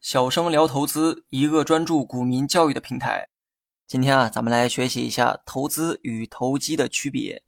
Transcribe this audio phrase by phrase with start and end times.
[0.00, 3.28] 小生聊投资，一个专注股民教育的平台。
[3.86, 7.44] 今天啊，咱们来学习一下投资与投机的区别。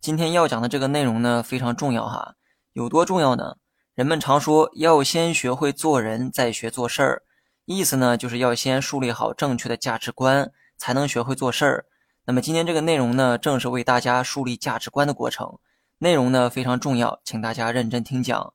[0.00, 2.36] 今天要讲的这个内容呢，非常重要哈。
[2.72, 3.56] 有多重要呢？
[3.96, 7.22] 人们常说要先学会做人，再学做事儿，
[7.64, 11.86] 意思呢，就是要先树立好正确的价值观，才能学会做事儿。
[12.26, 15.58] 那么今天这个内容呢，正是为大家树立价值观的过程。
[15.98, 18.54] 内容呢非常重要，请大家认真听讲。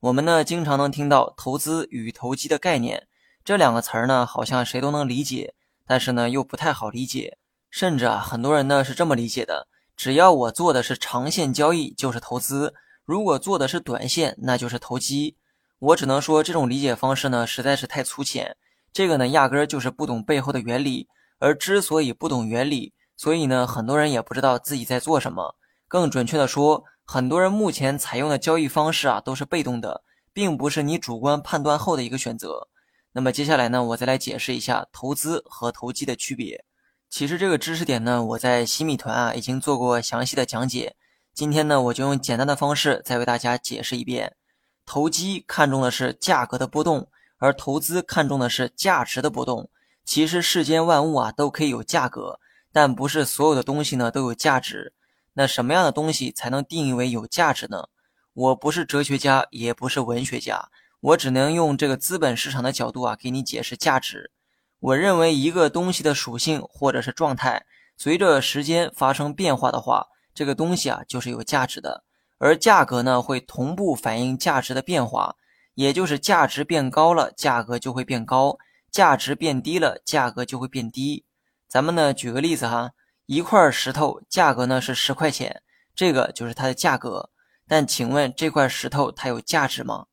[0.00, 3.08] 我们呢经常能听到投资与投机的概念，
[3.44, 7.36] 这两个词儿呢好像谁都能理解，但是呢又不太好理解。
[7.68, 9.66] 甚至啊，很多人呢是这么理解的：
[9.96, 12.72] 只要我做的是长线交易，就是投资；
[13.04, 15.36] 如果做的是短线，那就是投机。
[15.80, 18.56] 我只能说这种理解方式呢实在是太粗浅，
[18.92, 21.08] 这个呢压根儿就是不懂背后的原理。
[21.40, 25.56] 而之所以不懂原理，所以呢很多人也不知道自己在做什么。
[25.88, 26.84] 更准确的说。
[27.10, 32.68] 很多人目前采用的交易方式啊，都是被动的，并不是你主观判断后的一个选择。
[33.12, 36.66] 那么接下来呢，我再来解释一下投资和投机的区别。
[37.08, 40.96] 其实这个知识点呢，我在新米团啊已经做过详细的讲解。
[41.32, 44.36] 今天呢，我就用简单的方式再为大家解释一遍。
[44.84, 49.70] 投机看重的是价格的波动，而投资看重的是价值的波动。
[50.04, 52.38] 其实世间万物啊都可以有价格，
[52.70, 54.92] 但不是所有的东西呢都有价值。
[55.38, 57.88] 那什么样的东西才能定义为有价值呢？
[58.32, 64.32] 我不是哲学家，也不是文学家，我只能用这个资本市场的角度啊，给你解释价值。
[64.80, 67.64] 我认为一个东西的属性或者是状态，
[67.96, 72.02] 随着时间发生变化的话，这个东西啊就是有价值的。
[72.38, 75.36] 而价格呢，会同步反映价值的变化，
[75.74, 78.58] 也就是价值变高了，价格就会变高；
[78.90, 81.24] 价值变低了，价格就会变低。
[81.68, 82.90] 咱们呢，举个例子哈。
[83.30, 85.60] 一块石头价格呢是十块钱，
[85.94, 87.28] 这个就是它的价格。
[87.68, 90.06] 但请问这块石头它有价值吗？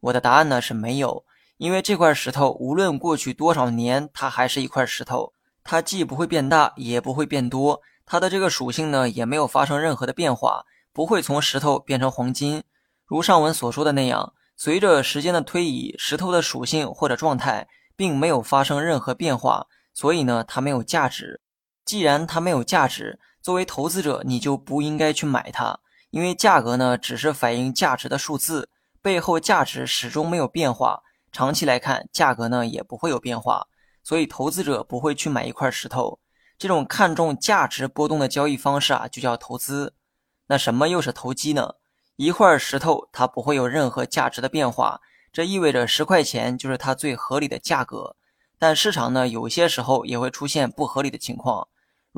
[0.00, 1.24] 我的答案呢是没有，
[1.56, 5.32] 因为这块石头无论过去多少年，它还是一块石头，
[5.64, 12.62] 它既不会变大，也不会变多，它的这个属性呢也没有发生任何的变化，不会从石头变成黄金。
[13.06, 21.40] 如上文所说的那样，随着时间的推移，石头的属性或者状态并没有发生任何变化，所以呢它没有价值。
[21.88, 28.68] 既然它没有价值，作为投资者，你就不应该去买它，因为价格呢只是反映价值的数字，
[29.00, 33.68] 背后价值始终没有变化，长期来看，价格呢也不会有变化，
[34.04, 36.18] 所以投资者不会去买一块石头。
[36.58, 39.94] 这种看重价值波动的交易方式啊，就叫投资。
[40.48, 41.76] 那什么又是投机呢？
[42.16, 45.00] 一块石头它不会有任何价值的变化，
[45.32, 48.14] 这意味着十块钱就是它最合理的价格。
[48.58, 51.66] 但市场呢，有些时候也会出现不合理的情况。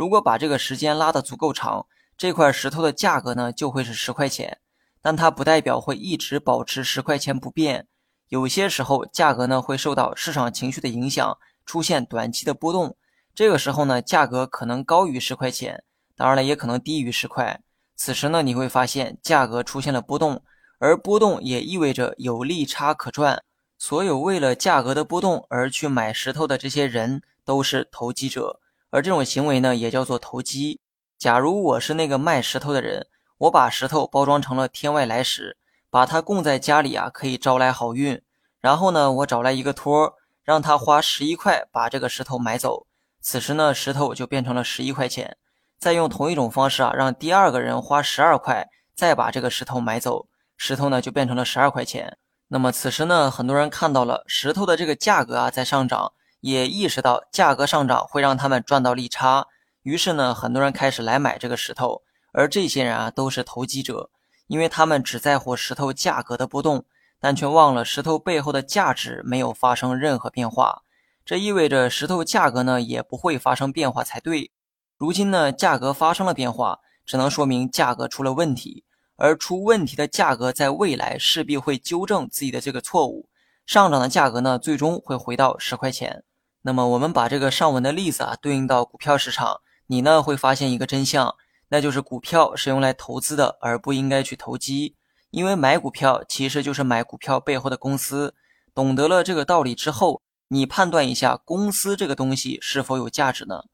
[0.00, 1.84] 如果把这个时间拉得足够长，
[2.16, 4.58] 这块石头的价格呢就会是十块钱，
[5.02, 7.86] 但它不代表会一直保持十块钱不变。
[8.28, 12.96] 有些时候价格呢会受到市场情绪的影响，出现短期的波动。
[13.34, 15.84] 这个时候呢，价格可能高于十块钱，
[16.16, 17.60] 当然了，也可能低于十块。
[17.94, 20.42] 此时呢，你会发现价格出现了波动，
[20.78, 23.42] 而波动也意味着有利差可赚。
[23.76, 28.60] 所有为了价格的波动而去买石头的这些人都是投机者。
[28.90, 30.80] 而这种行为呢，也叫做投机。
[31.18, 33.06] 假如我是那个卖石头的人，
[33.38, 35.56] 我把石头包装成了天外来石，
[35.88, 38.20] 把它供在家里啊，可以招来好运。
[38.60, 42.86] 然后呢，我找来一个托，让他花十一块把这个石头买走。
[43.20, 45.36] 此时呢，石头就变成了十一块钱。
[45.78, 50.26] 再用同一种方式啊，让第二个人花十二块再把这个石头买走，
[50.56, 52.18] 石头呢就变成了十二块钱。
[52.48, 56.12] 那么此时呢，很多人看到了石头的这个价格啊在上涨。
[56.40, 59.46] 也意识到价格上涨会让他们赚到利差，
[59.82, 62.02] 于是呢，很多人开始来买这个石头。
[62.32, 64.10] 而这些人啊，都是投机者，
[64.46, 66.84] 因为他们只在乎石头价格的波动，
[67.18, 70.82] 但却忘了石头背后的价值没有发生任何变化。
[71.24, 74.52] 这意味着石头价格呢也不会发生变化才对。
[74.96, 78.84] 如今呢，价格发生了变化，只能说明价格出了问题，
[79.16, 83.28] 而出问题的价格在未来势必会纠正自己的这个错误，
[83.66, 86.22] 上涨的价格呢，最终会回到十块钱。
[86.62, 91.34] 那么我们把这个上文的例子啊对应到股票市场，你呢会发现一个真相，
[91.68, 94.96] 那就是股票是用来投资的，而不应该去投机。
[95.30, 98.34] 因为买股票其实就是买股票背后的公司。
[98.74, 103.64] 懂得了这个道理之后，你判断一下公司这个东西是否有价值呢？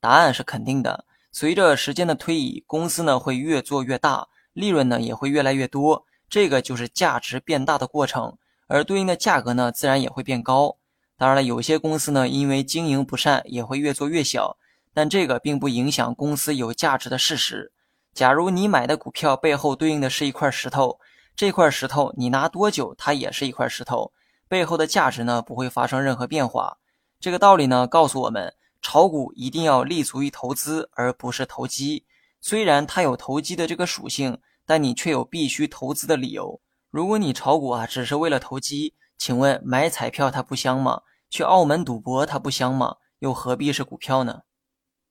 [0.00, 1.04] 答案是肯定的。
[1.30, 8.36] 随着时间的推移，公司呢会越做越大，利润呢也会越来越多，这个就是价值变大的过程，
[8.66, 10.76] 而对应的价格呢自然也会变高。
[11.22, 14.56] 当然了，有些公司呢，因为经营不善，也会越做越小，
[14.92, 17.70] 但这个并不影响公司有价值的事实。
[18.12, 20.98] 假如你买的股票背后对应的是一块石头，
[21.36, 24.12] 这块石头你拿多久，它也是一块石头，
[24.48, 26.76] 背后的价值呢不会发生任何变化。
[27.20, 32.04] 这个道理呢告诉我们，炒股一定要立足于投资，而不是投机。
[32.40, 34.36] 虽然它有投机的这个属性，
[34.66, 36.60] 但你却有必须投资的理由。
[36.90, 41.00] 如果你炒股啊只是为了投机，请问买彩票它不香吗？
[41.32, 42.96] 去澳门赌博它不香吗？
[43.20, 44.42] 又何必是股票呢？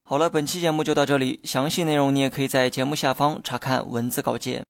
[0.04, 4.64] 好了，本期节目就到这里，详细内容你也可以在节目下方查看文字稿件。